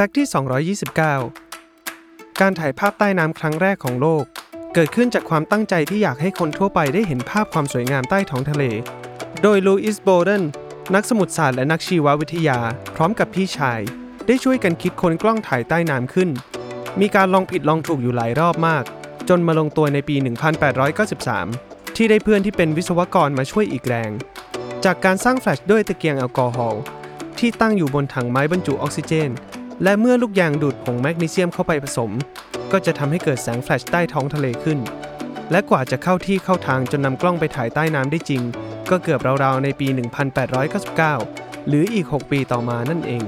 [0.00, 0.74] fact ที่
[1.58, 4.24] 229 การถ่ายภาพใต้น้ำครั้งแรกของโลก
[4.74, 8.64] เกิดขึ้นจากความตั้งใจที่อยากให้คนทั่วไปได้เห็นภาพความสวยงามใต้ท้องทะเล
[9.42, 10.42] โดยลูอิสโบเดน
[10.94, 12.58] นักสมุทรศาสตร์และนักชีววิทยา
[12.94, 13.80] พร้อมกับพี่ชาย
[14.26, 16.30] ได้ช่วยกันคิดค้นกล้องถ่ายใต้น้ำขึ้น
[17.00, 18.84] มีการลองผิดลองถูกอยู่หลายรอบมาก
[19.28, 20.16] จนมาลงตัวในปี
[21.26, 24.10] 1893 ที่ได้เพื่อนที่เป็นวิศวกรมาช่วยอีกแรง
[24.84, 26.80] จากการสร้างแฟลชด้วยตะเกียงแอลกอฮอล์
[27.38, 29.32] ที่ตั้งอยู่บนถังไม้บรรจุออกซิเจน
[29.82, 32.10] และเมื่อลูกยางดูดผงแมกนีเซียมเข้าไปผสม
[32.72, 34.78] ก็จะทำให้เกิดแสงแฟลชใต้ท้องทะเลขึ้น
[35.50, 38.42] และกว่าจะเข้าที่เข้าทางจนนำกล้องไปถ่ายใต้น้ำได้จริง
[38.90, 39.88] ก็เกือบราวๆในปี
[40.98, 43.24] 1899 หรืออีก 6 ปีต่อมานั่นเอง